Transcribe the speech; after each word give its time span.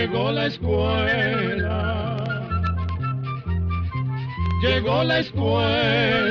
llegó 0.00 0.32
la 0.32 0.46
escuela, 0.46 2.24
llegó 4.62 5.04
la 5.04 5.18
escuela, 5.18 6.30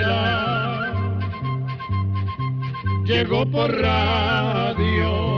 llegó 3.06 3.46
por 3.52 3.72
radio. 3.72 5.30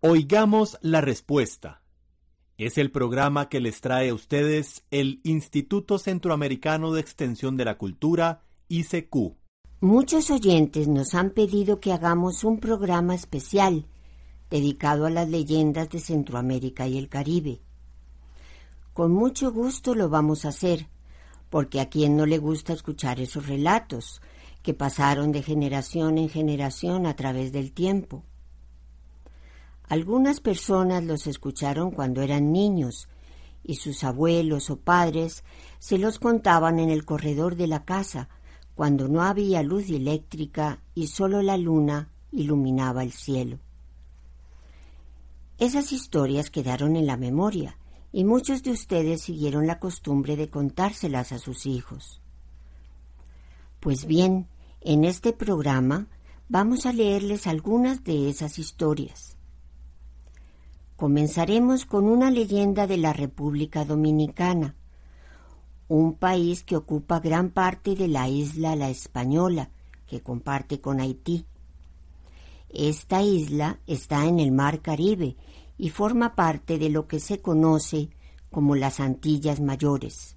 Oigamos 0.00 0.78
la 0.80 1.02
respuesta. 1.02 1.82
Es 2.56 2.78
el 2.78 2.90
programa 2.90 3.50
que 3.50 3.60
les 3.60 3.82
trae 3.82 4.08
a 4.08 4.14
ustedes 4.14 4.86
el 4.90 5.20
Instituto 5.24 5.98
Centroamericano 5.98 6.94
de 6.94 7.02
Extensión 7.02 7.58
de 7.58 7.66
la 7.66 7.76
Cultura, 7.76 8.47
Muchos 9.80 10.30
oyentes 10.30 10.88
nos 10.88 11.14
han 11.14 11.30
pedido 11.30 11.80
que 11.80 11.90
hagamos 11.90 12.44
un 12.44 12.60
programa 12.60 13.14
especial 13.14 13.86
dedicado 14.50 15.06
a 15.06 15.10
las 15.10 15.26
leyendas 15.26 15.88
de 15.88 16.00
Centroamérica 16.00 16.86
y 16.86 16.98
el 16.98 17.08
Caribe. 17.08 17.62
Con 18.92 19.12
mucho 19.12 19.52
gusto 19.52 19.94
lo 19.94 20.10
vamos 20.10 20.44
a 20.44 20.48
hacer, 20.48 20.86
porque 21.48 21.80
a 21.80 21.88
quien 21.88 22.14
no 22.14 22.26
le 22.26 22.36
gusta 22.36 22.74
escuchar 22.74 23.20
esos 23.20 23.46
relatos 23.46 24.20
que 24.62 24.74
pasaron 24.74 25.32
de 25.32 25.42
generación 25.42 26.18
en 26.18 26.28
generación 26.28 27.06
a 27.06 27.16
través 27.16 27.52
del 27.52 27.72
tiempo. 27.72 28.22
Algunas 29.84 30.40
personas 30.40 31.04
los 31.04 31.26
escucharon 31.26 31.90
cuando 31.90 32.20
eran 32.20 32.52
niños 32.52 33.08
y 33.64 33.76
sus 33.76 34.04
abuelos 34.04 34.68
o 34.68 34.76
padres 34.76 35.42
se 35.78 35.96
los 35.96 36.18
contaban 36.18 36.78
en 36.78 36.90
el 36.90 37.06
corredor 37.06 37.56
de 37.56 37.66
la 37.66 37.86
casa 37.86 38.28
cuando 38.78 39.08
no 39.08 39.22
había 39.22 39.64
luz 39.64 39.90
eléctrica 39.90 40.80
y 40.94 41.08
solo 41.08 41.42
la 41.42 41.56
luna 41.56 42.10
iluminaba 42.30 43.02
el 43.02 43.10
cielo. 43.10 43.58
Esas 45.58 45.90
historias 45.90 46.48
quedaron 46.48 46.94
en 46.94 47.04
la 47.04 47.16
memoria 47.16 47.76
y 48.12 48.22
muchos 48.22 48.62
de 48.62 48.70
ustedes 48.70 49.22
siguieron 49.22 49.66
la 49.66 49.80
costumbre 49.80 50.36
de 50.36 50.48
contárselas 50.48 51.32
a 51.32 51.40
sus 51.40 51.66
hijos. 51.66 52.20
Pues 53.80 54.06
bien, 54.06 54.46
en 54.80 55.02
este 55.04 55.32
programa 55.32 56.06
vamos 56.48 56.86
a 56.86 56.92
leerles 56.92 57.48
algunas 57.48 58.04
de 58.04 58.30
esas 58.30 58.60
historias. 58.60 59.36
Comenzaremos 60.94 61.84
con 61.84 62.04
una 62.04 62.30
leyenda 62.30 62.86
de 62.86 62.98
la 62.98 63.12
República 63.12 63.84
Dominicana, 63.84 64.76
un 65.88 66.14
país 66.14 66.62
que 66.62 66.76
ocupa 66.76 67.18
gran 67.18 67.50
parte 67.50 67.94
de 67.94 68.08
la 68.08 68.28
isla 68.28 68.76
La 68.76 68.90
Española, 68.90 69.70
que 70.06 70.22
comparte 70.22 70.80
con 70.80 71.00
Haití. 71.00 71.46
Esta 72.68 73.22
isla 73.22 73.80
está 73.86 74.26
en 74.26 74.38
el 74.38 74.52
Mar 74.52 74.82
Caribe 74.82 75.36
y 75.78 75.88
forma 75.88 76.34
parte 76.34 76.78
de 76.78 76.90
lo 76.90 77.08
que 77.08 77.20
se 77.20 77.40
conoce 77.40 78.10
como 78.50 78.76
las 78.76 79.00
Antillas 79.00 79.60
Mayores. 79.60 80.36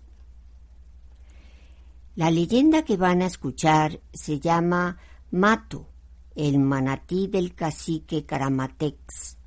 La 2.16 2.31
leyenda 2.31 2.84
que 2.84 2.97
van 2.97 3.22
a 3.22 3.25
escuchar 3.25 4.01
se 4.13 4.40
llama 4.40 4.97
Mato, 5.31 5.88
el 6.35 6.59
manatí 6.59 7.28
del 7.28 7.56
cacique 7.56 8.25
Caramatex. 8.25 9.38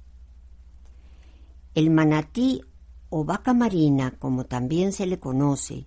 El 1.74 1.90
manatí 1.90 2.60
o 3.08 3.24
vaca 3.24 3.54
marina, 3.54 4.12
como 4.18 4.44
también 4.44 4.92
se 4.92 5.06
le 5.06 5.18
conoce, 5.18 5.86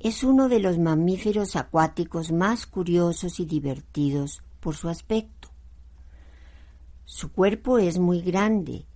es 0.00 0.24
uno 0.24 0.48
de 0.48 0.60
los 0.60 0.78
mamíferos 0.78 1.56
acuáticos 1.56 2.32
más 2.32 2.66
curiosos 2.66 3.38
y 3.38 3.44
divertidos 3.44 4.42
por 4.58 4.74
su 4.74 4.88
aspecto. 4.88 5.50
Su 7.04 7.30
cuerpo 7.32 7.78
es 7.78 7.98
muy 7.98 8.22
grande 8.22 8.86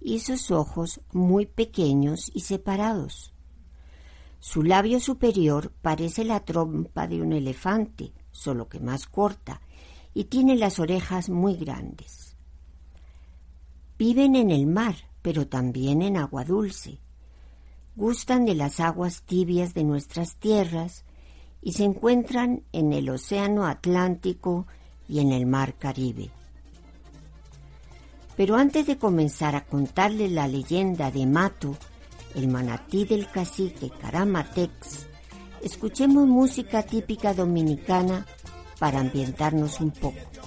y 0.00 0.18
sus 0.18 0.50
ojos 0.50 1.00
muy 1.12 1.46
pequeños 1.46 2.30
y 2.34 2.40
separados. 2.40 3.32
Su 4.40 4.64
labio 4.64 4.98
superior 4.98 5.72
parece 5.80 6.24
la 6.24 6.40
trompa 6.40 7.06
de 7.06 7.22
un 7.22 7.32
elefante, 7.32 8.12
solo 8.32 8.68
que 8.68 8.80
más 8.80 9.06
corta, 9.06 9.60
y 10.12 10.24
tiene 10.24 10.56
las 10.56 10.80
orejas 10.80 11.28
muy 11.28 11.54
grandes. 11.54 12.36
Viven 13.96 14.34
en 14.34 14.50
el 14.50 14.66
mar, 14.66 14.96
pero 15.22 15.46
también 15.46 16.02
en 16.02 16.16
agua 16.16 16.44
dulce. 16.44 17.00
Gustan 17.98 18.44
de 18.44 18.54
las 18.54 18.78
aguas 18.78 19.22
tibias 19.22 19.74
de 19.74 19.82
nuestras 19.82 20.36
tierras 20.36 21.04
y 21.60 21.72
se 21.72 21.82
encuentran 21.82 22.62
en 22.70 22.92
el 22.92 23.10
Océano 23.10 23.66
Atlántico 23.66 24.68
y 25.08 25.18
en 25.18 25.32
el 25.32 25.46
Mar 25.46 25.74
Caribe. 25.74 26.30
Pero 28.36 28.54
antes 28.54 28.86
de 28.86 28.98
comenzar 28.98 29.56
a 29.56 29.64
contarles 29.64 30.30
la 30.30 30.46
leyenda 30.46 31.10
de 31.10 31.26
Mato, 31.26 31.76
el 32.36 32.46
manatí 32.46 33.04
del 33.04 33.28
cacique 33.28 33.90
Caramatex, 33.90 35.08
escuchemos 35.60 36.28
música 36.28 36.84
típica 36.84 37.34
dominicana 37.34 38.26
para 38.78 39.00
ambientarnos 39.00 39.80
un 39.80 39.90
poco. 39.90 40.37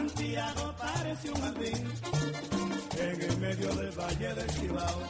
Santiago 0.00 0.74
parece 0.78 1.30
un 1.30 1.40
jardín 1.42 1.92
en 2.98 3.22
el 3.22 3.36
medio 3.36 3.68
del 3.74 3.90
valle 3.90 4.34
del 4.34 4.50
Cibao. 4.52 5.02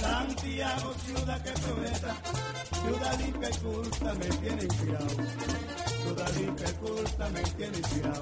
Santiago, 0.00 0.94
ciudad 1.04 1.42
que 1.42 1.50
prometa, 1.50 2.16
ciudad 2.82 3.18
limpia 3.20 3.50
y 3.50 3.56
culta 3.58 4.14
me 4.14 4.26
tiene 4.26 4.62
inspirado. 4.64 5.08
Ciudad 6.04 6.36
limpia 6.36 6.70
y 6.70 6.72
culta 6.72 7.28
me 7.28 7.42
tiene 7.42 7.76
inspirado. 7.76 8.20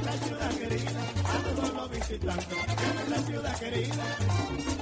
Nuestra 0.00 0.26
ciudad 0.26 0.50
querida. 0.50 1.00
A 1.24 1.54
todos 1.54 1.74
los 1.74 1.90
visitantes 1.90 2.58
nuestra 2.94 3.22
ciudad 3.22 3.58
querida. 3.58 4.77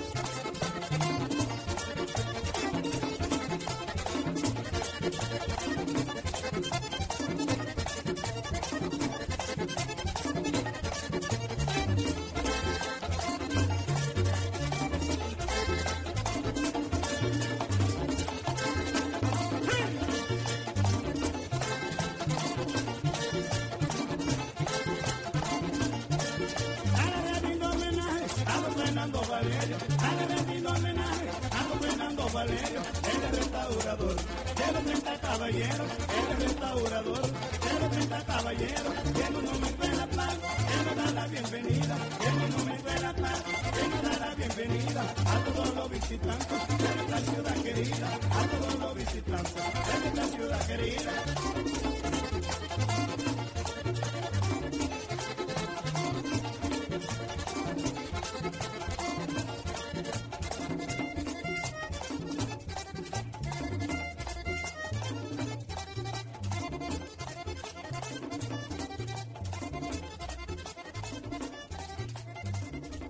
Querida. 47.87 48.19
A 48.31 48.47
todos 48.47 48.79
los 48.81 48.95
visitantes 48.95 49.55
de 49.55 50.01
nuestra 50.01 50.27
ciudad 50.37 50.67
querida. 50.67 51.13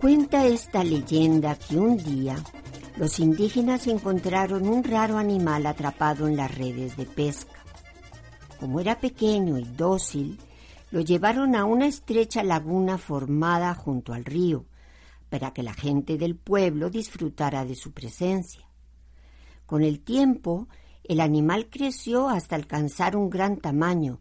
Cuenta 0.00 0.46
esta 0.46 0.84
leyenda 0.84 1.56
que 1.56 1.76
un 1.76 1.96
día 1.96 2.36
los 2.96 3.20
indígenas 3.20 3.86
encontraron 3.86 4.66
un 4.66 4.82
raro 4.82 5.18
animal 5.18 5.66
atrapado 5.66 6.26
en 6.28 6.36
las 6.36 6.54
redes 6.54 6.96
de 6.96 7.04
pesca. 7.04 7.62
Como 8.58 8.80
era 8.80 8.98
pequeño 8.98 9.58
y 9.58 9.64
dócil, 9.64 10.38
lo 10.90 11.00
llevaron 11.02 11.54
a 11.56 11.66
una 11.66 11.86
estrecha 11.86 12.42
laguna 12.42 12.96
formada 12.96 13.74
junto 13.74 14.14
al 14.14 14.24
río, 14.24 14.64
para 15.28 15.52
que 15.52 15.62
la 15.62 15.74
gente 15.74 16.16
del 16.16 16.36
pueblo 16.36 16.88
disfrutara 16.88 17.66
de 17.66 17.74
su 17.74 17.92
presencia. 17.92 18.66
Con 19.66 19.82
el 19.82 20.00
tiempo, 20.00 20.68
el 21.04 21.20
animal 21.20 21.68
creció 21.68 22.28
hasta 22.28 22.56
alcanzar 22.56 23.14
un 23.16 23.28
gran 23.28 23.58
tamaño, 23.58 24.20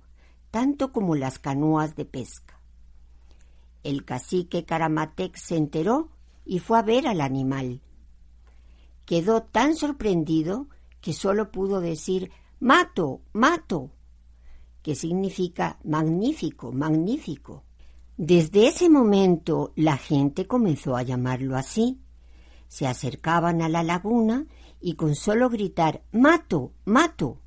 tanto 0.52 0.92
como 0.92 1.16
las 1.16 1.40
canoas 1.40 1.96
de 1.96 2.06
pesca. 2.06 2.60
El 3.84 4.04
cacique 4.04 4.66
Caramatec 4.66 5.38
se 5.38 5.56
enteró 5.56 6.10
y 6.46 6.60
fue 6.60 6.80
a 6.80 6.82
ver 6.82 7.08
al 7.08 7.22
animal. 7.22 7.82
Quedó 9.06 9.44
tan 9.44 9.76
sorprendido 9.76 10.68
que 11.02 11.14
solo 11.14 11.52
pudo 11.52 11.82
decir 11.82 12.32
Mato, 12.60 13.22
mato, 13.34 13.92
que 14.82 14.96
significa 14.96 15.78
magnífico, 15.84 16.72
magnífico. 16.72 17.64
Desde 18.18 18.68
ese 18.68 18.90
momento 18.90 19.74
la 19.76 19.98
gente 19.98 20.48
comenzó 20.48 20.96
a 20.96 21.04
llamarlo 21.04 21.56
así. 21.56 22.00
Se 22.68 22.88
acercaban 22.88 23.62
a 23.62 23.70
la 23.70 23.84
laguna 23.84 24.48
y 24.82 24.94
con 24.94 25.16
solo 25.16 25.50
gritar 25.50 26.02
Mato, 26.12 26.72
mato, 26.86 27.40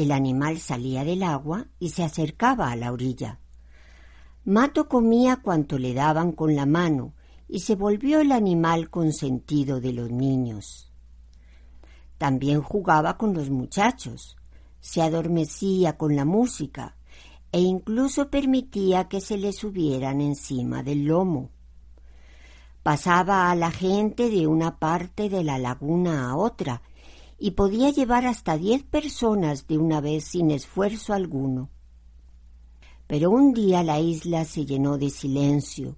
el 0.00 0.12
animal 0.12 0.58
salía 0.58 1.04
del 1.04 1.22
agua 1.22 1.66
y 1.78 1.90
se 1.90 2.02
acercaba 2.02 2.70
a 2.70 2.76
la 2.76 2.90
orilla. 2.90 3.38
Mato 4.46 4.88
comía 4.88 5.36
cuanto 5.36 5.78
le 5.78 5.92
daban 5.92 6.32
con 6.32 6.56
la 6.56 6.64
mano 6.64 7.12
y 7.52 7.60
se 7.60 7.74
volvió 7.74 8.20
el 8.20 8.30
animal 8.30 8.90
consentido 8.90 9.80
de 9.80 9.92
los 9.92 10.10
niños. 10.10 10.90
También 12.16 12.62
jugaba 12.62 13.16
con 13.16 13.34
los 13.34 13.50
muchachos, 13.50 14.36
se 14.80 15.02
adormecía 15.02 15.96
con 15.96 16.14
la 16.14 16.24
música 16.24 16.96
e 17.50 17.60
incluso 17.60 18.30
permitía 18.30 19.08
que 19.08 19.20
se 19.20 19.36
le 19.36 19.52
subieran 19.52 20.20
encima 20.20 20.84
del 20.84 21.06
lomo. 21.06 21.50
Pasaba 22.84 23.50
a 23.50 23.56
la 23.56 23.70
gente 23.70 24.30
de 24.30 24.46
una 24.46 24.78
parte 24.78 25.28
de 25.28 25.42
la 25.42 25.58
laguna 25.58 26.30
a 26.30 26.36
otra 26.36 26.82
y 27.38 27.52
podía 27.52 27.90
llevar 27.90 28.26
hasta 28.26 28.56
diez 28.56 28.84
personas 28.84 29.66
de 29.66 29.78
una 29.78 30.00
vez 30.00 30.24
sin 30.24 30.50
esfuerzo 30.50 31.14
alguno. 31.14 31.68
Pero 33.06 33.30
un 33.30 33.52
día 33.52 33.82
la 33.82 33.98
isla 33.98 34.44
se 34.44 34.64
llenó 34.64 34.98
de 34.98 35.10
silencio. 35.10 35.96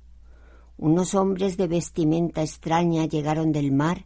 Unos 0.82 1.14
hombres 1.14 1.56
de 1.56 1.68
vestimenta 1.68 2.42
extraña 2.42 3.04
llegaron 3.04 3.52
del 3.52 3.70
mar 3.70 4.04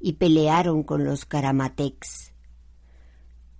y 0.00 0.14
pelearon 0.14 0.82
con 0.82 1.04
los 1.04 1.24
caramatecs. 1.24 2.32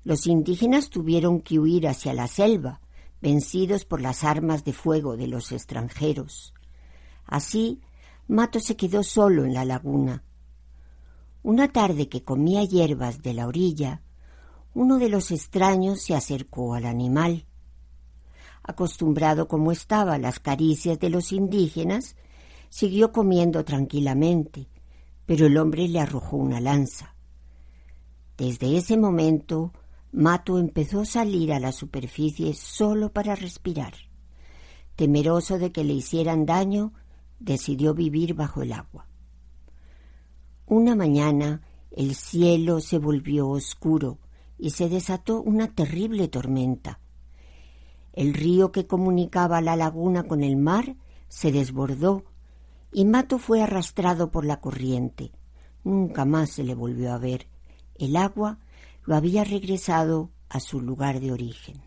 Los 0.02 0.26
indígenas 0.26 0.90
tuvieron 0.90 1.42
que 1.42 1.60
huir 1.60 1.86
hacia 1.86 2.12
la 2.12 2.26
selva, 2.26 2.80
vencidos 3.22 3.84
por 3.84 4.00
las 4.00 4.24
armas 4.24 4.64
de 4.64 4.72
fuego 4.72 5.16
de 5.16 5.28
los 5.28 5.52
extranjeros. 5.52 6.54
Así, 7.24 7.82
Mato 8.26 8.58
se 8.58 8.74
quedó 8.74 9.04
solo 9.04 9.44
en 9.44 9.54
la 9.54 9.64
laguna. 9.64 10.24
Una 11.44 11.68
tarde 11.68 12.08
que 12.08 12.24
comía 12.24 12.64
hierbas 12.64 13.22
de 13.22 13.32
la 13.32 13.46
orilla, 13.46 14.02
uno 14.74 14.98
de 14.98 15.08
los 15.08 15.30
extraños 15.30 16.02
se 16.02 16.16
acercó 16.16 16.74
al 16.74 16.86
animal. 16.86 17.46
Acostumbrado 18.64 19.46
como 19.46 19.70
estaba 19.70 20.14
a 20.14 20.18
las 20.18 20.40
caricias 20.40 20.98
de 20.98 21.10
los 21.10 21.30
indígenas, 21.30 22.16
siguió 22.68 23.12
comiendo 23.12 23.64
tranquilamente, 23.64 24.68
pero 25.24 25.46
el 25.46 25.56
hombre 25.58 25.88
le 25.88 26.00
arrojó 26.00 26.36
una 26.36 26.60
lanza. 26.60 27.14
Desde 28.36 28.76
ese 28.76 28.96
momento, 28.96 29.72
Mato 30.12 30.58
empezó 30.58 31.00
a 31.00 31.06
salir 31.06 31.52
a 31.52 31.60
la 31.60 31.72
superficie 31.72 32.54
solo 32.54 33.12
para 33.12 33.34
respirar. 33.34 33.94
Temeroso 34.94 35.58
de 35.58 35.72
que 35.72 35.84
le 35.84 35.94
hicieran 35.94 36.46
daño, 36.46 36.92
decidió 37.38 37.94
vivir 37.94 38.34
bajo 38.34 38.62
el 38.62 38.72
agua. 38.72 39.06
Una 40.66 40.94
mañana 40.94 41.62
el 41.90 42.14
cielo 42.14 42.80
se 42.80 42.98
volvió 42.98 43.48
oscuro 43.48 44.18
y 44.58 44.70
se 44.70 44.88
desató 44.88 45.40
una 45.40 45.68
terrible 45.68 46.28
tormenta. 46.28 47.00
El 48.12 48.34
río 48.34 48.72
que 48.72 48.86
comunicaba 48.86 49.60
la 49.60 49.76
laguna 49.76 50.24
con 50.24 50.42
el 50.42 50.56
mar 50.56 50.96
se 51.28 51.52
desbordó 51.52 52.24
y 52.92 53.04
Mato 53.04 53.38
fue 53.38 53.62
arrastrado 53.62 54.30
por 54.30 54.44
la 54.44 54.60
corriente. 54.60 55.32
Nunca 55.84 56.24
más 56.24 56.50
se 56.50 56.64
le 56.64 56.74
volvió 56.74 57.12
a 57.12 57.18
ver. 57.18 57.48
El 57.94 58.16
agua 58.16 58.58
lo 59.04 59.14
había 59.16 59.44
regresado 59.44 60.30
a 60.48 60.60
su 60.60 60.80
lugar 60.80 61.20
de 61.20 61.32
origen. 61.32 61.85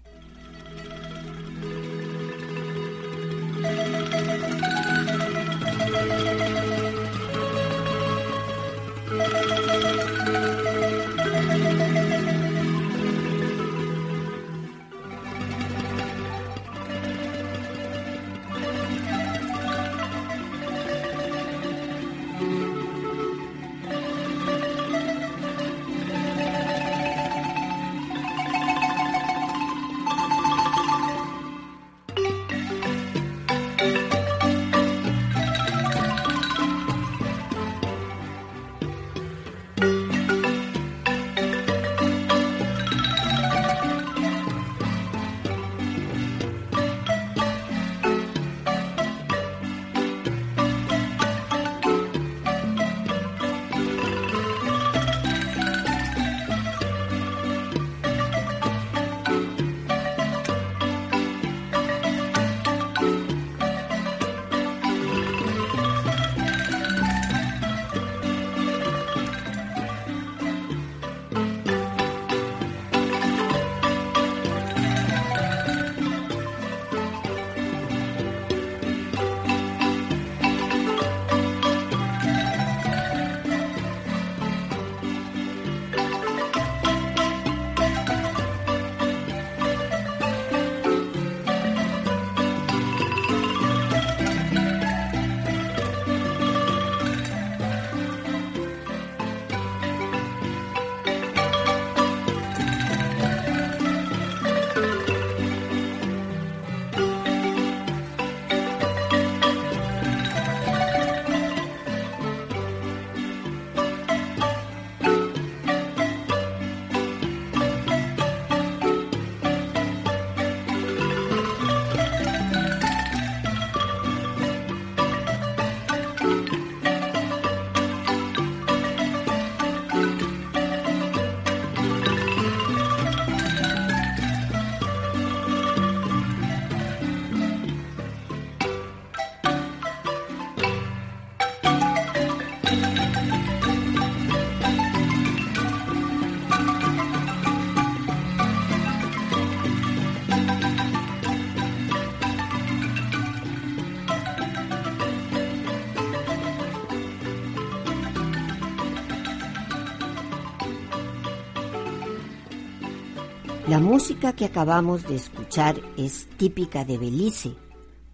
Música 164.00 164.32
que 164.32 164.46
acabamos 164.46 165.06
de 165.10 165.18
escuchar 165.18 165.76
es 165.98 166.30
típica 166.38 166.86
de 166.86 166.98
Belice, 166.98 167.54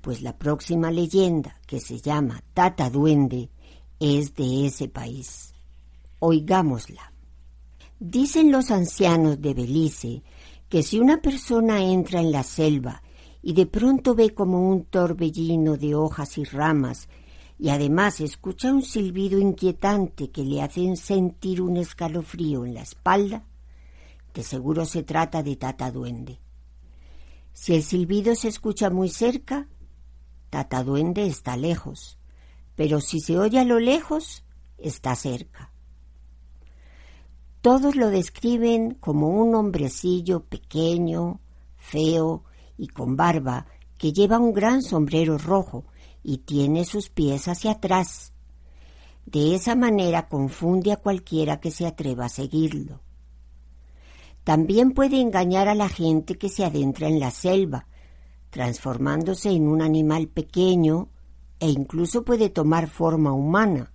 pues 0.02 0.24
la 0.24 0.36
próxima 0.36 0.90
leyenda, 0.90 1.58
que 1.68 1.80
se 1.80 2.00
llama 2.00 2.42
Tata 2.56 2.90
Duende, 2.90 3.52
es 4.00 4.34
de 4.34 4.66
ese 4.66 4.88
país. 4.88 5.54
Oigámosla. 6.18 7.14
Dicen 8.00 8.52
los 8.52 8.72
ancianos 8.72 9.40
de 9.40 9.54
Belice 9.54 10.24
que 10.70 10.82
si 10.82 11.00
una 11.00 11.22
persona 11.22 11.84
entra 11.84 12.20
en 12.20 12.32
la 12.32 12.42
selva 12.42 13.04
y 13.44 13.54
de 13.54 13.68
pronto 13.68 14.16
ve 14.16 14.34
como 14.34 14.68
un 14.68 14.86
torbellino 14.86 15.78
de 15.78 15.94
hojas 15.94 16.40
y 16.40 16.46
ramas 16.46 17.10
y 17.60 17.70
además 17.70 18.22
escucha 18.22 18.74
un 18.74 18.82
silbido 18.82 19.38
inquietante 19.38 20.32
que 20.32 20.44
le 20.46 20.64
hace 20.64 20.96
sentir 20.96 21.62
un 21.62 21.78
escalofrío 21.78 22.66
en 22.66 22.74
la 22.74 22.82
espalda, 22.82 23.44
de 24.36 24.44
seguro 24.44 24.86
se 24.86 25.02
trata 25.02 25.42
de 25.42 25.56
Tata 25.56 25.90
Duende. 25.92 26.40
Si 27.54 27.74
el 27.74 27.84
silbido 27.84 28.36
se 28.36 28.50
escucha 28.50 28.90
muy 28.90 29.08
cerca, 29.08 29.70
Tata 30.50 30.84
Duende 30.84 31.26
está 31.26 31.56
lejos, 31.56 32.20
pero 32.76 33.00
si 33.00 33.22
se 33.22 33.40
oye 33.40 33.60
a 33.60 33.64
lo 33.64 33.80
lejos, 33.80 34.44
está 34.78 35.16
cerca. 35.16 35.72
Todos 37.62 37.96
lo 37.96 38.10
describen 38.10 38.96
como 38.96 39.30
un 39.30 39.56
hombrecillo 39.56 40.44
pequeño, 40.44 41.40
feo 41.78 42.44
y 42.78 42.88
con 42.90 43.16
barba 43.16 43.66
que 43.98 44.12
lleva 44.12 44.38
un 44.38 44.54
gran 44.54 44.82
sombrero 44.84 45.38
rojo 45.38 45.86
y 46.24 46.40
tiene 46.40 46.84
sus 46.84 47.10
pies 47.10 47.48
hacia 47.48 47.72
atrás. 47.72 48.34
De 49.26 49.56
esa 49.56 49.76
manera 49.76 50.28
confunde 50.28 50.92
a 50.92 50.98
cualquiera 50.98 51.62
que 51.62 51.72
se 51.72 51.88
atreva 51.88 52.26
a 52.26 52.30
seguirlo. 52.30 53.05
También 54.46 54.92
puede 54.92 55.20
engañar 55.20 55.68
a 55.68 55.74
la 55.74 55.90
gente 55.90 56.38
que 56.38 56.50
se 56.50 56.64
adentra 56.64 57.08
en 57.08 57.20
la 57.20 57.32
selva, 57.32 57.88
transformándose 58.52 59.50
en 59.50 59.68
un 59.68 59.82
animal 59.82 60.28
pequeño 60.28 61.10
e 61.60 61.68
incluso 61.68 62.24
puede 62.24 62.50
tomar 62.50 62.88
forma 62.88 63.34
humana, 63.34 63.92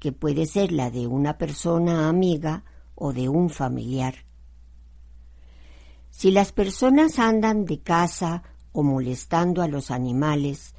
que 0.00 0.10
puede 0.10 0.46
ser 0.46 0.72
la 0.72 0.90
de 0.90 1.06
una 1.06 1.38
persona 1.38 2.08
amiga 2.08 2.64
o 2.96 3.12
de 3.12 3.28
un 3.28 3.50
familiar. 3.50 4.16
Si 6.10 6.32
las 6.32 6.50
personas 6.50 7.20
andan 7.20 7.64
de 7.64 7.78
caza 7.78 8.42
o 8.72 8.82
molestando 8.82 9.62
a 9.62 9.68
los 9.68 9.92
animales, 9.92 10.74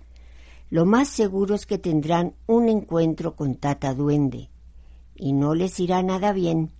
lo 0.69 0.85
más 0.85 1.07
seguro 1.07 1.55
es 1.55 1.65
que 1.65 1.77
tendrán 1.77 2.35
un 2.47 2.67
encuentro 2.67 3.37
con 3.37 3.55
Tata 3.55 3.93
Duende, 3.93 4.49
y 5.15 5.31
no 5.31 5.55
les 5.55 5.79
irá 5.79 6.03
nada 6.03 6.33
bien 6.33 6.74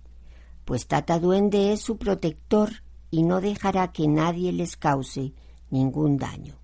pues 0.66 0.88
Tata 0.88 1.20
Duende 1.20 1.72
es 1.72 1.80
su 1.80 1.96
protector 1.96 2.82
y 3.08 3.22
no 3.22 3.40
dejará 3.40 3.92
que 3.92 4.08
nadie 4.08 4.52
les 4.52 4.76
cause 4.76 5.32
ningún 5.70 6.18
daño. 6.18 6.56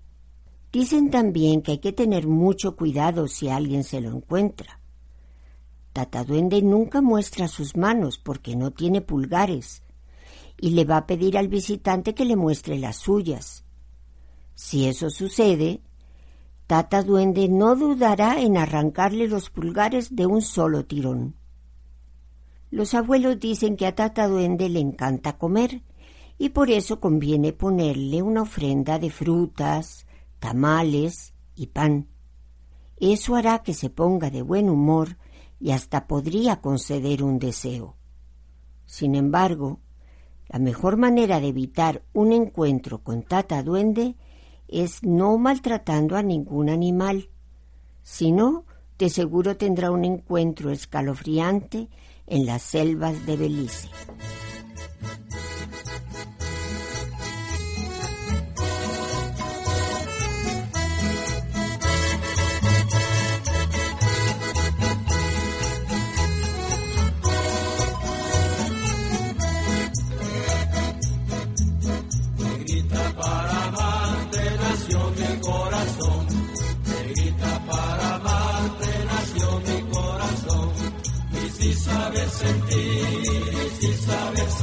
Dicen 0.73 1.09
también 1.09 1.61
que 1.61 1.71
hay 1.71 1.77
que 1.77 1.93
tener 1.93 2.27
mucho 2.27 2.75
cuidado 2.75 3.29
si 3.29 3.47
alguien 3.47 3.85
se 3.85 4.01
lo 4.01 4.09
encuentra. 4.09 4.81
Tata 5.93 6.25
Duende 6.25 6.61
nunca 6.61 7.01
muestra 7.01 7.47
sus 7.47 7.77
manos 7.77 8.17
porque 8.17 8.57
no 8.57 8.71
tiene 8.71 8.99
pulgares 8.99 9.83
y 10.59 10.71
le 10.71 10.83
va 10.83 10.97
a 10.97 11.07
pedir 11.07 11.37
al 11.37 11.47
visitante 11.47 12.13
que 12.13 12.25
le 12.25 12.35
muestre 12.35 12.77
las 12.77 12.97
suyas. 12.97 13.63
Si 14.53 14.85
eso 14.85 15.09
sucede, 15.11 15.79
Tata 16.67 17.03
Duende 17.03 17.47
no 17.47 17.77
dudará 17.77 18.41
en 18.41 18.57
arrancarle 18.57 19.29
los 19.29 19.49
pulgares 19.49 20.13
de 20.13 20.25
un 20.25 20.41
solo 20.41 20.83
tirón. 20.83 21.35
Los 22.73 22.95
abuelos 22.95 23.39
dicen 23.39 23.77
que 23.77 23.85
a 23.85 23.93
Tata 23.93 24.27
Duende 24.27 24.67
le 24.67 24.79
encanta 24.79 25.37
comer 25.37 25.83
y 26.39 26.49
por 26.49 26.71
eso 26.71 26.99
conviene 26.99 27.53
ponerle 27.53 28.23
una 28.23 28.41
ofrenda 28.41 28.97
de 28.97 29.11
frutas, 29.11 30.07
tamales 30.39 31.35
y 31.55 31.67
pan. 31.67 32.07
Eso 32.97 33.35
hará 33.35 33.59
que 33.59 33.75
se 33.75 33.91
ponga 33.91 34.31
de 34.31 34.41
buen 34.41 34.71
humor 34.71 35.17
y 35.59 35.69
hasta 35.69 36.07
podría 36.07 36.61
conceder 36.61 37.21
un 37.21 37.37
deseo. 37.37 37.95
Sin 38.87 39.13
embargo, 39.13 39.79
la 40.49 40.57
mejor 40.57 40.97
manera 40.97 41.39
de 41.39 41.49
evitar 41.49 42.01
un 42.11 42.31
encuentro 42.31 43.03
con 43.03 43.21
Tata 43.21 43.61
Duende 43.61 44.15
es 44.67 45.03
no 45.03 45.37
maltratando 45.37 46.15
a 46.15 46.23
ningún 46.23 46.71
animal. 46.71 47.29
Si 48.01 48.31
no, 48.31 48.65
de 48.97 49.11
seguro 49.11 49.57
tendrá 49.57 49.91
un 49.91 50.05
encuentro 50.05 50.71
escalofriante 50.71 51.87
en 52.27 52.45
las 52.45 52.61
selvas 52.61 53.25
de 53.25 53.37
Belice. 53.37 53.89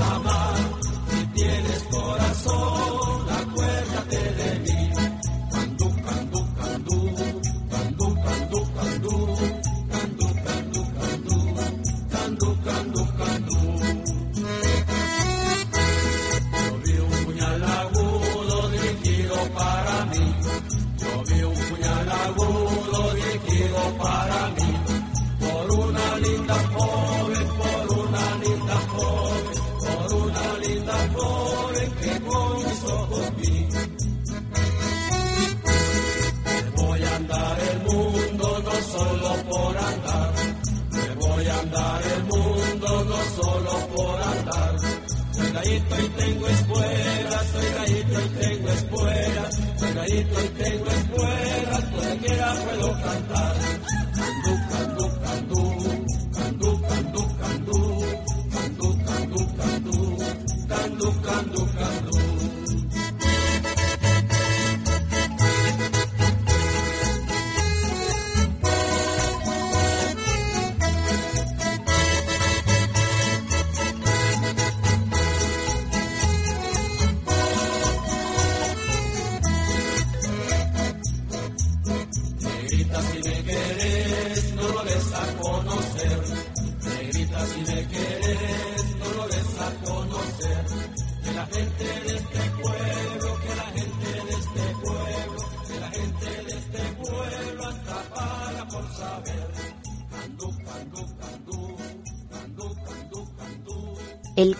El 0.00 0.49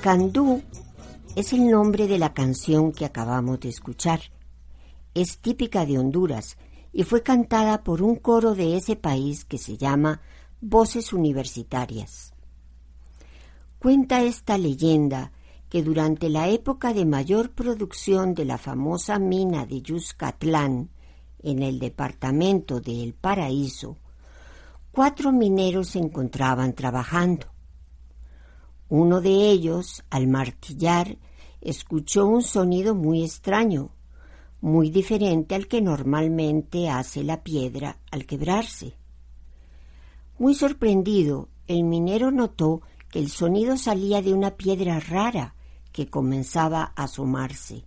candú 0.00 0.62
es 1.36 1.52
el 1.52 1.70
nombre 1.70 2.06
de 2.06 2.18
la 2.18 2.32
canción 2.32 2.90
que 2.90 3.04
acabamos 3.04 3.60
de 3.60 3.68
escuchar. 3.68 4.20
Es 5.12 5.38
típica 5.38 5.84
de 5.84 5.98
Honduras 5.98 6.56
y 6.90 7.02
fue 7.02 7.22
cantada 7.22 7.84
por 7.84 8.00
un 8.02 8.16
coro 8.16 8.54
de 8.54 8.78
ese 8.78 8.96
país 8.96 9.44
que 9.44 9.58
se 9.58 9.76
llama 9.76 10.22
Voces 10.62 11.12
Universitarias. 11.12 12.32
Cuenta 13.78 14.22
esta 14.22 14.56
leyenda 14.56 15.32
que 15.68 15.82
durante 15.82 16.30
la 16.30 16.48
época 16.48 16.94
de 16.94 17.04
mayor 17.04 17.50
producción 17.50 18.34
de 18.34 18.46
la 18.46 18.56
famosa 18.56 19.18
mina 19.18 19.66
de 19.66 19.82
Yuscatlán, 19.82 20.90
en 21.42 21.62
el 21.62 21.78
departamento 21.78 22.80
de 22.80 23.02
El 23.02 23.12
Paraíso, 23.12 23.98
cuatro 24.92 25.30
mineros 25.30 25.88
se 25.90 25.98
encontraban 25.98 26.74
trabajando. 26.74 27.46
Uno 28.90 29.20
de 29.20 29.50
ellos, 29.50 30.02
al 30.10 30.26
martillar, 30.26 31.16
escuchó 31.60 32.26
un 32.26 32.42
sonido 32.42 32.96
muy 32.96 33.22
extraño, 33.22 33.90
muy 34.60 34.90
diferente 34.90 35.54
al 35.54 35.68
que 35.68 35.80
normalmente 35.80 36.90
hace 36.90 37.22
la 37.22 37.44
piedra 37.44 37.98
al 38.10 38.26
quebrarse. 38.26 38.94
Muy 40.40 40.56
sorprendido, 40.56 41.48
el 41.68 41.84
minero 41.84 42.32
notó 42.32 42.82
que 43.10 43.20
el 43.20 43.30
sonido 43.30 43.76
salía 43.76 44.22
de 44.22 44.34
una 44.34 44.56
piedra 44.56 44.98
rara 44.98 45.54
que 45.92 46.08
comenzaba 46.08 46.92
a 46.96 47.04
asomarse. 47.04 47.84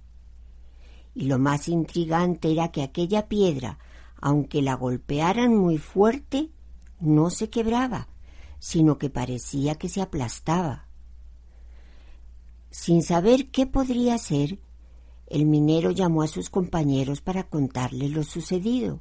Y 1.14 1.26
lo 1.26 1.38
más 1.38 1.68
intrigante 1.68 2.50
era 2.50 2.72
que 2.72 2.82
aquella 2.82 3.28
piedra, 3.28 3.78
aunque 4.22 4.62
la 4.62 4.76
golpearan 4.76 5.54
muy 5.54 5.80
fuerte, 5.80 6.50
no 7.02 7.30
se 7.30 7.50
quebraba, 7.50 8.08
sino 8.60 8.98
que 8.98 9.10
parecía 9.10 9.76
que 9.76 9.90
se 9.90 10.02
aplastaba. 10.02 10.88
Sin 12.74 13.04
saber 13.04 13.52
qué 13.52 13.68
podría 13.68 14.18
ser, 14.18 14.58
el 15.28 15.46
minero 15.46 15.92
llamó 15.92 16.24
a 16.24 16.28
sus 16.28 16.50
compañeros 16.50 17.22
para 17.22 17.44
contarles 17.44 18.10
lo 18.10 18.24
sucedido, 18.24 19.00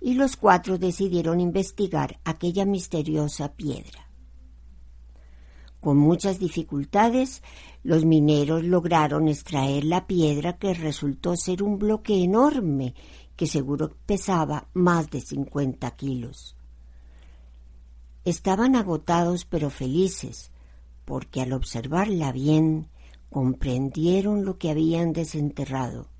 y 0.00 0.14
los 0.14 0.36
cuatro 0.36 0.78
decidieron 0.78 1.38
investigar 1.38 2.18
aquella 2.24 2.64
misteriosa 2.64 3.52
piedra. 3.52 4.08
Con 5.80 5.98
muchas 5.98 6.38
dificultades, 6.38 7.42
los 7.82 8.06
mineros 8.06 8.64
lograron 8.64 9.28
extraer 9.28 9.84
la 9.84 10.06
piedra 10.06 10.56
que 10.56 10.72
resultó 10.72 11.36
ser 11.36 11.62
un 11.62 11.78
bloque 11.78 12.24
enorme 12.24 12.94
que 13.36 13.46
seguro 13.46 13.98
pesaba 14.06 14.70
más 14.72 15.10
de 15.10 15.20
50 15.20 15.90
kilos. 15.90 16.56
Estaban 18.24 18.76
agotados 18.76 19.44
pero 19.44 19.68
felices, 19.68 20.50
porque 21.08 21.40
al 21.40 21.54
observarla 21.54 22.32
bien 22.32 22.90
comprendieron 23.30 24.44
lo 24.44 24.58
que 24.58 24.68
habían 24.70 25.14
desenterrado. 25.14 26.10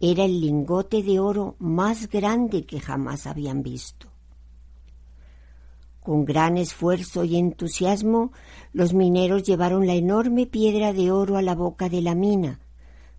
Era 0.00 0.24
el 0.24 0.40
lingote 0.40 1.02
de 1.02 1.20
oro 1.20 1.54
más 1.58 2.08
grande 2.08 2.64
que 2.64 2.80
jamás 2.80 3.26
habían 3.26 3.62
visto. 3.62 4.08
Con 6.00 6.24
gran 6.24 6.56
esfuerzo 6.56 7.24
y 7.24 7.36
entusiasmo, 7.36 8.32
los 8.72 8.94
mineros 8.94 9.42
llevaron 9.42 9.86
la 9.86 9.92
enorme 9.92 10.46
piedra 10.46 10.94
de 10.94 11.12
oro 11.12 11.36
a 11.36 11.42
la 11.42 11.54
boca 11.54 11.90
de 11.90 12.00
la 12.00 12.14
mina, 12.14 12.58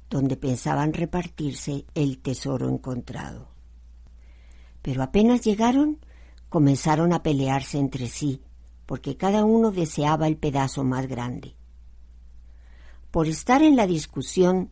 donde 0.09 0.35
pensaban 0.35 0.93
repartirse 0.93 1.85
el 1.93 2.17
tesoro 2.17 2.67
encontrado. 2.67 3.49
Pero 4.81 5.03
apenas 5.03 5.41
llegaron, 5.41 5.99
comenzaron 6.49 7.13
a 7.13 7.21
pelearse 7.21 7.77
entre 7.77 8.07
sí, 8.07 8.41
porque 8.85 9.17
cada 9.17 9.45
uno 9.45 9.71
deseaba 9.71 10.27
el 10.27 10.37
pedazo 10.37 10.83
más 10.83 11.07
grande. 11.07 11.55
Por 13.11 13.27
estar 13.27 13.61
en 13.61 13.75
la 13.75 13.87
discusión, 13.87 14.69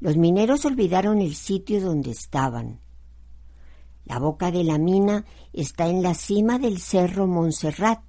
los 0.00 0.16
mineros 0.16 0.64
olvidaron 0.64 1.20
el 1.20 1.34
sitio 1.34 1.80
donde 1.80 2.10
estaban 2.10 2.80
la 4.04 4.18
boca 4.18 4.50
de 4.50 4.64
la 4.64 4.78
mina 4.78 5.24
está 5.52 5.86
en 5.86 6.02
la 6.02 6.14
cima 6.14 6.58
del 6.58 6.78
cerro 6.78 7.26
Montserrat, 7.26 8.02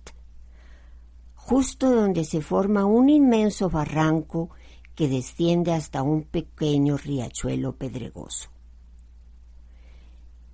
justo 1.35 1.93
donde 1.93 2.23
se 2.23 2.41
forma 2.41 2.85
un 2.85 3.09
inmenso 3.09 3.69
barranco 3.69 4.49
que 4.95 5.07
desciende 5.07 5.71
hasta 5.71 6.01
un 6.01 6.23
pequeño 6.23 6.97
riachuelo 6.97 7.75
pedregoso. 7.75 8.49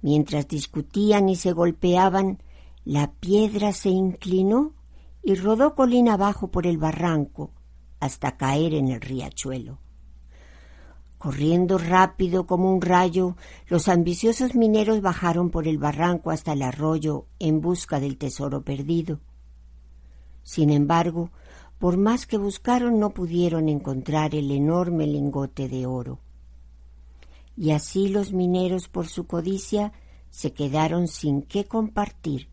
Mientras 0.01 0.47
discutían 0.47 1.29
y 1.29 1.35
se 1.35 1.51
golpeaban, 1.51 2.41
la 2.85 3.11
piedra 3.11 3.73
se 3.73 3.89
inclinó 3.89 4.73
y 5.29 5.35
rodó 5.35 5.75
colina 5.75 6.13
abajo 6.13 6.47
por 6.47 6.65
el 6.65 6.79
barranco 6.79 7.51
hasta 7.99 8.35
caer 8.35 8.73
en 8.73 8.87
el 8.87 8.99
riachuelo. 8.99 9.77
Corriendo 11.19 11.77
rápido 11.77 12.47
como 12.47 12.73
un 12.73 12.81
rayo, 12.81 13.35
los 13.67 13.89
ambiciosos 13.89 14.55
mineros 14.55 15.01
bajaron 15.01 15.51
por 15.51 15.67
el 15.67 15.77
barranco 15.77 16.31
hasta 16.31 16.53
el 16.53 16.63
arroyo 16.63 17.27
en 17.37 17.61
busca 17.61 17.99
del 17.99 18.17
tesoro 18.17 18.63
perdido. 18.63 19.19
Sin 20.41 20.71
embargo, 20.71 21.29
por 21.77 21.97
más 21.97 22.25
que 22.25 22.39
buscaron 22.39 22.99
no 22.99 23.11
pudieron 23.11 23.69
encontrar 23.69 24.33
el 24.33 24.49
enorme 24.49 25.05
lingote 25.05 25.69
de 25.69 25.85
oro. 25.85 26.21
Y 27.55 27.69
así 27.69 28.09
los 28.09 28.33
mineros 28.33 28.87
por 28.87 29.05
su 29.07 29.27
codicia 29.27 29.93
se 30.31 30.53
quedaron 30.53 31.07
sin 31.07 31.43
qué 31.43 31.65
compartir 31.65 32.49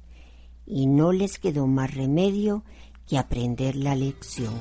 y 0.66 0.86
no 0.86 1.12
les 1.12 1.38
quedó 1.38 1.66
más 1.66 1.94
remedio 1.94 2.64
que 3.08 3.18
aprender 3.18 3.76
la 3.76 3.94
lección. 3.94 4.54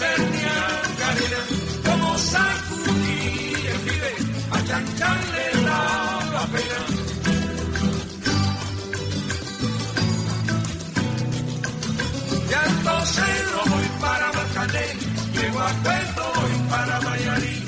Cernia, 0.00 0.56
Karina, 0.98 1.40
como 1.84 2.16
sacudir 2.16 3.66
el 3.72 3.80
pibe, 3.86 4.12
achancarle 4.50 5.44
la 5.66 6.42
pena. 6.54 6.78
Y 12.48 12.52
entonces 12.70 13.34
lo 13.52 13.70
voy 13.72 13.88
para 14.00 14.32
Marcané, 14.32 14.86
llego 15.34 15.60
a 15.60 15.68
Puerto, 15.84 16.32
voy 16.34 16.68
para 16.70 17.00
Mayarí. 17.02 17.59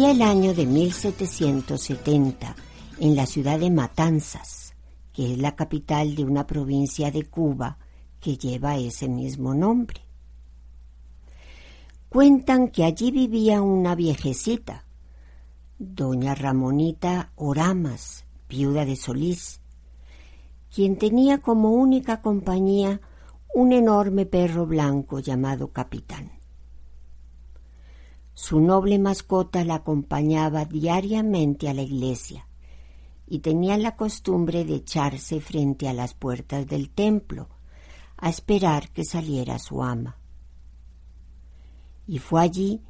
El 0.00 0.22
año 0.22 0.54
de 0.54 0.64
1770 0.64 2.54
en 3.00 3.16
la 3.16 3.26
ciudad 3.26 3.58
de 3.58 3.68
Matanzas, 3.68 4.74
que 5.12 5.32
es 5.32 5.38
la 5.38 5.56
capital 5.56 6.14
de 6.14 6.22
una 6.22 6.46
provincia 6.46 7.10
de 7.10 7.24
Cuba 7.24 7.78
que 8.20 8.38
lleva 8.38 8.76
ese 8.76 9.08
mismo 9.08 9.54
nombre. 9.54 10.00
Cuentan 12.08 12.68
que 12.68 12.84
allí 12.84 13.10
vivía 13.10 13.60
una 13.60 13.96
viejecita, 13.96 14.84
doña 15.80 16.36
Ramonita 16.36 17.32
Oramas, 17.34 18.24
viuda 18.48 18.84
de 18.84 18.94
Solís, 18.94 19.60
quien 20.72 20.96
tenía 20.96 21.38
como 21.38 21.72
única 21.72 22.22
compañía 22.22 23.00
un 23.52 23.72
enorme 23.72 24.26
perro 24.26 24.64
blanco 24.64 25.18
llamado 25.18 25.72
Capitán. 25.72 26.37
Su 28.40 28.60
noble 28.60 29.00
mascota 29.00 29.64
la 29.64 29.74
acompañaba 29.74 30.64
diariamente 30.64 31.68
a 31.68 31.74
la 31.74 31.82
iglesia 31.82 32.46
y 33.26 33.40
tenía 33.40 33.76
la 33.76 33.96
costumbre 33.96 34.64
de 34.64 34.76
echarse 34.76 35.40
frente 35.40 35.88
a 35.88 35.92
las 35.92 36.14
puertas 36.14 36.64
del 36.68 36.88
templo 36.88 37.48
a 38.16 38.28
esperar 38.30 38.90
que 38.90 39.04
saliera 39.04 39.58
su 39.58 39.82
ama. 39.82 40.18
Y 42.06 42.20
fue 42.20 42.40
allí, 42.40 42.80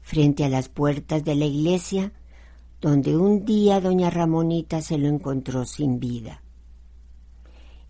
frente 0.00 0.46
a 0.46 0.48
las 0.48 0.70
puertas 0.70 1.22
de 1.24 1.34
la 1.34 1.44
iglesia, 1.44 2.14
donde 2.80 3.18
un 3.18 3.44
día 3.44 3.82
doña 3.82 4.08
Ramonita 4.08 4.80
se 4.80 4.96
lo 4.96 5.08
encontró 5.08 5.66
sin 5.66 6.00
vida. 6.00 6.42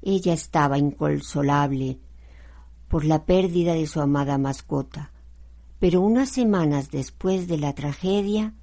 Ella 0.02 0.32
estaba 0.32 0.76
inconsolable 0.76 2.00
por 2.88 3.04
la 3.04 3.24
pérdida 3.26 3.74
de 3.74 3.86
su 3.86 4.00
amada 4.00 4.38
mascota, 4.38 5.12
pero 5.78 6.00
unas 6.00 6.30
semanas 6.30 6.90
después 6.90 7.48
de 7.48 7.58
la 7.58 7.74
tragedia 7.74 8.54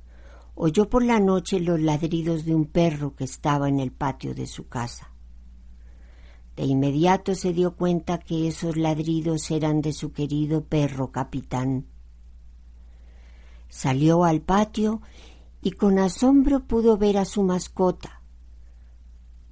oyó 0.56 0.89
por 0.89 1.04
la 1.04 1.19
noche 1.19 1.60
los 1.60 1.80
ladridos 1.80 2.45
de 2.45 2.56
un 2.56 2.65
perro 2.65 3.15
que 3.15 3.23
estaba 3.23 3.69
en 3.69 3.80
el 3.80 3.91
patio 3.91 4.34
de 4.34 4.47
su 4.47 4.67
casa. 4.67 5.12
De 6.56 6.63
inmediato 6.65 7.34
se 7.34 7.52
dio 7.52 7.76
cuenta 7.76 8.19
que 8.19 8.47
esos 8.47 8.78
ladridos 8.78 9.49
eran 9.49 9.82
de 9.82 9.93
su 9.93 10.12
querido 10.12 10.63
perro 10.63 11.12
capitán. 11.12 11.88
Salió 13.69 14.23
al 14.23 14.41
patio 14.41 15.02
y 15.62 15.71
con 15.71 15.97
asombro 15.97 16.65
pudo 16.65 16.97
ver 16.97 17.17
a 17.17 17.26
su 17.26 17.41
mascota, 17.41 18.21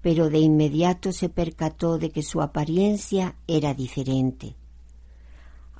pero 0.02 0.30
de 0.30 0.40
inmediato 0.40 1.12
se 1.12 1.30
percató 1.30 1.98
de 1.98 2.12
que 2.12 2.22
su 2.22 2.42
apariencia 2.42 3.36
era 3.48 3.74
diferente. 3.74 4.56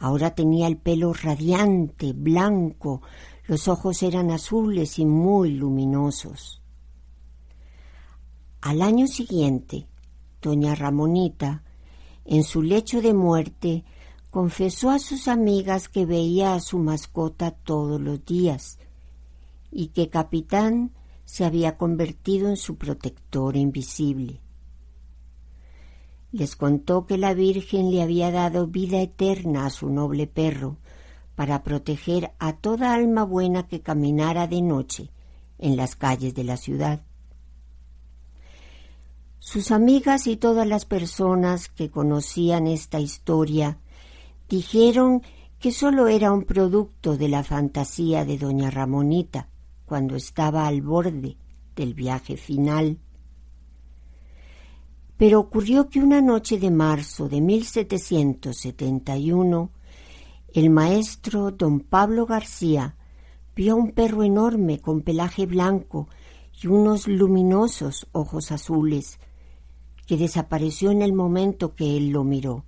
Ahora 0.02 0.34
tenía 0.34 0.66
el 0.66 0.78
pelo 0.78 1.14
radiante, 1.14 2.14
blanco, 2.14 3.04
los 3.46 3.68
ojos 3.68 4.02
eran 4.02 4.32
azules 4.32 4.98
y 4.98 5.06
muy 5.06 5.52
luminosos. 5.52 6.64
Al 8.62 8.82
año 8.82 9.06
siguiente, 9.06 9.88
doña 10.42 10.74
Ramonita, 10.74 11.64
en 12.26 12.44
su 12.44 12.64
lecho 12.64 13.00
de 13.04 13.14
muerte, 13.14 13.86
confesó 14.32 14.90
a 14.90 14.98
sus 14.98 15.28
amigas 15.28 15.88
que 15.88 16.08
veía 16.08 16.56
a 16.56 16.62
su 16.62 16.80
mascota 16.80 17.52
todos 17.52 18.02
los 18.02 18.26
días 18.26 18.80
y 19.70 19.90
que 19.90 20.10
Capitán 20.10 20.94
se 21.26 21.46
había 21.46 21.78
convertido 21.78 22.50
en 22.50 22.58
su 22.58 22.76
protector 22.76 23.56
invisible. 23.56 24.42
Les 26.32 26.56
contó 26.56 27.06
que 27.06 27.18
la 27.18 27.34
Virgen 27.34 27.92
le 27.92 28.02
había 28.02 28.32
dado 28.32 28.68
vida 28.68 29.02
eterna 29.02 29.66
a 29.66 29.70
su 29.70 29.90
noble 29.90 30.28
perro 30.28 30.78
para 31.36 31.64
proteger 31.64 32.32
a 32.40 32.54
toda 32.54 32.94
alma 32.94 33.24
buena 33.24 33.68
que 33.68 33.82
caminara 33.82 34.48
de 34.48 34.62
noche 34.62 35.12
en 35.58 35.76
las 35.76 35.96
calles 35.96 36.34
de 36.34 36.44
la 36.44 36.58
ciudad. 36.58 37.02
Sus 39.40 39.72
amigas 39.72 40.28
y 40.28 40.38
todas 40.38 40.68
las 40.68 40.86
personas 40.86 41.68
que 41.68 41.90
conocían 41.90 42.68
esta 42.68 43.00
historia 43.00 43.80
dijeron 44.48 45.24
que 45.60 45.72
sólo 45.72 46.08
era 46.08 46.32
un 46.32 46.44
producto 46.44 47.18
de 47.18 47.28
la 47.28 47.44
fantasía 47.44 48.24
de 48.24 48.38
doña 48.38 48.70
Ramonita, 48.70 49.50
cuando 49.86 50.16
estaba 50.16 50.68
al 50.68 50.82
borde 50.82 51.38
del 51.76 51.94
viaje 51.94 52.38
final. 52.38 53.00
Pero 55.22 55.40
ocurrió 55.40 55.88
que 55.88 56.00
una 56.00 56.20
noche 56.20 56.58
de 56.58 56.72
marzo 56.72 57.30
de 57.30 57.42
1771, 57.42 59.70
el 60.52 60.72
maestro 60.72 61.52
don 61.52 61.82
Pablo 61.82 62.26
García 62.26 62.96
vio 63.56 63.74
a 63.74 63.76
un 63.76 63.92
perro 63.92 64.24
enorme 64.24 64.80
con 64.80 65.04
pelaje 65.04 65.46
blanco 65.46 66.08
y 66.60 66.66
unos 66.66 67.08
luminosos 67.08 68.08
ojos 68.14 68.52
azules, 68.52 69.20
que 70.08 70.18
desapareció 70.18 70.90
en 70.90 71.04
el 71.04 71.14
momento 71.14 71.76
que 71.76 71.98
él 71.98 72.10
lo 72.10 72.24
miró. 72.24 72.66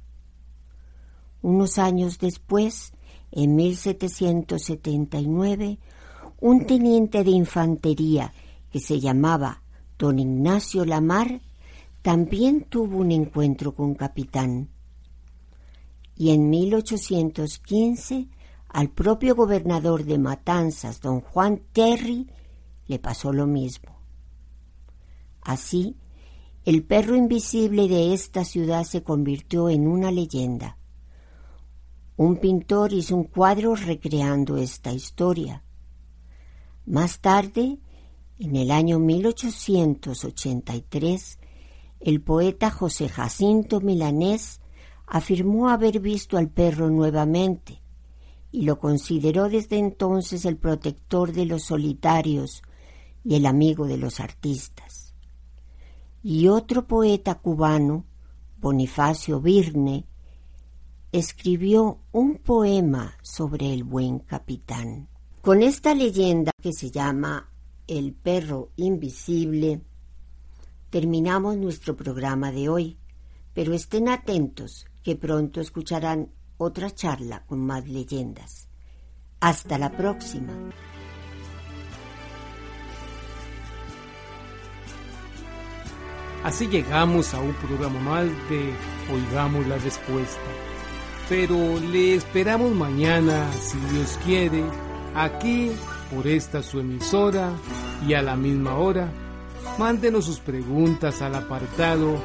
Unos 1.41 1.79
años 1.79 2.19
después, 2.19 2.93
en 3.31 3.55
1779, 3.55 5.79
un 6.39 6.67
teniente 6.67 7.23
de 7.23 7.31
infantería 7.31 8.31
que 8.69 8.79
se 8.79 8.99
llamaba 8.99 9.63
don 9.97 10.19
Ignacio 10.19 10.85
Lamar 10.85 11.41
también 12.03 12.65
tuvo 12.65 12.97
un 12.97 13.11
encuentro 13.11 13.73
con 13.73 13.95
Capitán. 13.95 14.69
Y 16.15 16.29
en 16.31 16.49
1815 16.49 18.27
al 18.67 18.89
propio 18.89 19.35
gobernador 19.35 20.03
de 20.03 20.19
Matanzas, 20.19 20.99
don 20.99 21.21
Juan 21.21 21.61
Terry, 21.71 22.27
le 22.87 22.99
pasó 22.99 23.31
lo 23.31 23.47
mismo. 23.47 24.01
Así, 25.41 25.95
el 26.65 26.83
perro 26.83 27.15
invisible 27.15 27.87
de 27.87 28.13
esta 28.13 28.43
ciudad 28.43 28.83
se 28.83 29.01
convirtió 29.01 29.69
en 29.69 29.87
una 29.87 30.11
leyenda. 30.11 30.77
Un 32.17 32.35
pintor 32.35 32.91
hizo 32.91 33.15
un 33.15 33.23
cuadro 33.23 33.75
recreando 33.75 34.57
esta 34.57 34.91
historia. 34.91 35.63
Más 36.85 37.21
tarde, 37.21 37.79
en 38.39 38.57
el 38.57 38.71
año 38.71 38.99
1883, 38.99 41.37
el 42.03 42.21
poeta 42.21 42.69
José 42.69 43.07
Jacinto 43.07 43.79
Milanés 43.79 44.59
afirmó 45.07 45.69
haber 45.69 46.01
visto 46.01 46.37
al 46.37 46.49
perro 46.49 46.89
nuevamente 46.89 47.81
y 48.51 48.63
lo 48.63 48.77
consideró 48.77 49.47
desde 49.47 49.77
entonces 49.77 50.43
el 50.43 50.57
protector 50.57 51.31
de 51.31 51.45
los 51.45 51.63
solitarios 51.63 52.61
y 53.23 53.35
el 53.35 53.45
amigo 53.45 53.87
de 53.87 53.97
los 53.97 54.19
artistas. 54.19 55.13
Y 56.21 56.49
otro 56.49 56.87
poeta 56.87 57.35
cubano, 57.35 58.05
Bonifacio 58.59 59.39
Virne, 59.39 60.05
escribió 61.13 61.99
un 62.11 62.35
poema 62.35 63.15
sobre 63.21 63.73
el 63.73 63.85
buen 63.85 64.19
capitán. 64.19 65.07
Con 65.41 65.63
esta 65.63 65.95
leyenda 65.95 66.51
que 66.61 66.73
se 66.73 66.91
llama 66.91 67.49
El 67.87 68.13
perro 68.13 68.71
invisible, 68.75 69.81
terminamos 70.93 71.57
nuestro 71.57 71.95
programa 71.95 72.51
de 72.51 72.69
hoy, 72.69 72.99
pero 73.55 73.73
estén 73.73 74.07
atentos 74.09 74.85
que 75.01 75.15
pronto 75.15 75.59
escucharán 75.59 76.29
otra 76.57 76.91
charla 76.91 77.43
con 77.47 77.65
más 77.65 77.87
leyendas. 77.87 78.69
Hasta 79.39 79.79
la 79.79 79.89
próxima. 79.89 80.53
Así 86.43 86.67
llegamos 86.67 87.33
a 87.33 87.41
un 87.41 87.55
programa 87.55 87.99
más 87.99 88.25
de 88.47 88.71
Oigamos 89.11 89.65
la 89.65 89.79
Respuesta. 89.79 90.51
Pero 91.27 91.79
le 91.79 92.13
esperamos 92.13 92.71
mañana, 92.71 93.51
si 93.53 93.79
Dios 93.91 94.19
quiere, 94.23 94.63
aquí 95.15 95.71
por 96.13 96.27
esta 96.27 96.61
su 96.61 96.79
emisora 96.79 97.51
y 98.07 98.13
a 98.13 98.21
la 98.21 98.35
misma 98.35 98.75
hora. 98.75 99.22
Mándenos 99.77 100.25
sus 100.25 100.39
preguntas 100.39 101.21
al 101.21 101.35
apartado 101.35 102.17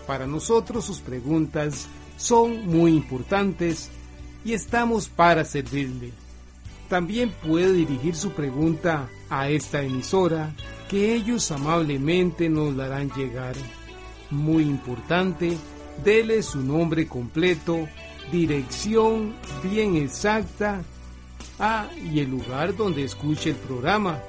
Para 0.07 0.25
nosotros 0.25 0.85
sus 0.85 0.99
preguntas 1.01 1.87
son 2.17 2.65
muy 2.67 2.93
importantes 2.93 3.89
y 4.47 4.53
estamos 4.53 5.09
para 5.09 5.43
servirle. 5.43 6.11
También 6.87 7.33
puede 7.45 7.73
dirigir 7.73 8.15
su 8.15 8.31
pregunta 8.31 9.09
a 9.29 9.49
esta 9.49 9.81
emisora 9.83 10.55
que 10.89 11.13
ellos 11.13 11.51
amablemente 11.51 12.47
nos 12.47 12.73
la 12.73 12.85
harán 12.85 13.11
llegar. 13.11 13.55
Muy 14.31 14.63
importante, 14.63 15.57
dele 16.01 16.41
su 16.43 16.61
nombre 16.61 17.07
completo, 17.07 17.89
dirección 18.31 19.33
bien 19.69 19.97
exacta 19.97 20.81
ah, 21.59 21.89
y 22.09 22.21
el 22.21 22.31
lugar 22.31 22.73
donde 22.73 23.03
escuche 23.03 23.49
el 23.49 23.57
programa. 23.57 24.19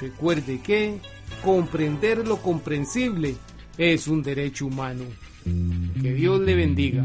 Recuerde 0.00 0.60
que 0.60 1.00
comprender 1.42 2.28
lo 2.28 2.36
comprensible 2.36 3.34
es 3.76 4.06
un 4.06 4.22
derecho 4.22 4.66
humano. 4.66 5.02
Que 5.44 6.14
Dios 6.14 6.40
le 6.40 6.54
bendiga. 6.54 7.04